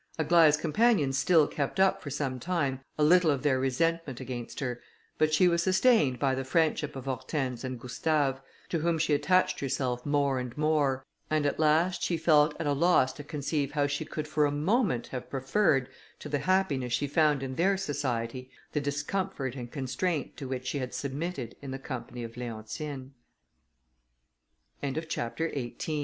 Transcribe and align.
Aglaïa's 0.17 0.57
companions 0.57 1.15
still 1.15 1.45
kept 1.47 1.79
up, 1.79 2.01
for 2.01 2.09
some 2.09 2.39
time, 2.39 2.81
a 2.97 3.03
little 3.03 3.29
of 3.29 3.43
their 3.43 3.59
resentment 3.59 4.19
against 4.19 4.59
her, 4.59 4.81
but 5.19 5.31
she 5.31 5.47
was 5.47 5.61
sustained 5.61 6.17
by 6.17 6.33
the 6.33 6.43
friendship 6.43 6.95
of 6.95 7.05
Hortense 7.05 7.63
and 7.63 7.79
Gustave, 7.79 8.39
to 8.69 8.79
whom 8.79 8.97
she 8.97 9.13
attached 9.13 9.59
herself 9.59 10.03
more 10.03 10.39
and 10.39 10.57
more, 10.57 11.05
and 11.29 11.45
at 11.45 11.59
last 11.59 12.01
she 12.01 12.17
felt 12.17 12.55
at 12.59 12.65
a 12.65 12.73
loss 12.73 13.13
to 13.13 13.23
conceive 13.23 13.73
how 13.73 13.85
she 13.85 14.03
could 14.03 14.27
for 14.27 14.45
a 14.47 14.51
moment 14.51 15.05
have 15.09 15.29
preferred, 15.29 15.87
to 16.17 16.27
the 16.27 16.39
happiness 16.39 16.93
she 16.93 17.05
found 17.05 17.43
in 17.43 17.53
their 17.53 17.77
society, 17.77 18.49
the 18.71 18.81
discomfort 18.81 19.53
and 19.55 19.69
constraint 19.71 20.35
to 20.37 20.47
which 20.47 20.65
she 20.65 20.79
had 20.79 20.95
submitted 20.95 21.55
in 21.61 21.69
the 21.69 21.77
company 21.77 22.23
of 22.23 22.35
Leontine. 22.35 23.13
OH! 24.81 24.87
OH! 24.87 24.91
OH! 24.97 25.41
A 25.53 25.69
TA 25.77 25.91